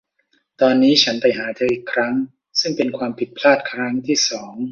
[0.61, 2.13] ตอนนี้ฉันไปหาเธออีกครั้ง
[2.59, 4.55] ซึ่งเป็นความผิดพลาดครั้งที่สอง